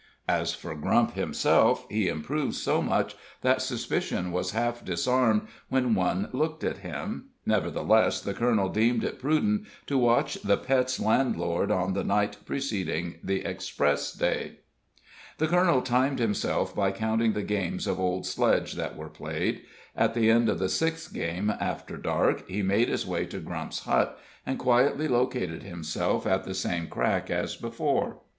As 0.27 0.55
for 0.55 0.73
Grump 0.73 1.11
himself, 1.13 1.85
he 1.87 2.07
improved 2.07 2.55
so 2.55 2.81
much 2.81 3.15
that 3.41 3.61
suspicion 3.61 4.31
was 4.31 4.49
half 4.49 4.83
disarmed 4.83 5.43
when 5.69 5.93
one 5.93 6.27
looked 6.33 6.63
at 6.63 6.79
him; 6.79 7.25
nevertheless 7.45 8.19
the 8.19 8.33
colonel 8.33 8.67
deemed 8.67 9.03
it 9.03 9.19
prudent 9.19 9.67
to 9.85 9.99
watch 9.99 10.41
the 10.41 10.57
Pet's 10.57 10.99
landlord 10.99 11.69
on 11.69 11.93
the 11.93 12.03
night 12.03 12.37
preceding 12.47 13.19
the 13.23 13.45
express 13.45 14.11
day. 14.11 14.61
The 15.37 15.45
colonel 15.47 15.83
timed 15.83 16.17
himself 16.17 16.75
by 16.75 16.91
counting 16.91 17.33
the 17.33 17.43
games 17.43 17.85
of 17.85 17.99
old 17.99 18.25
sledge 18.25 18.73
that 18.73 18.97
were 18.97 19.07
played. 19.07 19.61
At 19.95 20.15
the 20.15 20.31
end 20.31 20.49
of 20.49 20.57
the 20.57 20.67
sixth 20.69 21.13
game 21.13 21.51
after 21.59 21.95
dark 21.95 22.49
he 22.49 22.63
made 22.63 22.89
his 22.89 23.05
way 23.05 23.27
to 23.27 23.37
Grump's 23.39 23.81
hut 23.81 24.17
and 24.47 24.57
quietly 24.57 25.07
located 25.07 25.61
himself 25.61 26.25
at 26.25 26.43
the 26.43 26.55
same 26.55 26.87
crack 26.87 27.29
as 27.29 27.55
before. 27.55 28.17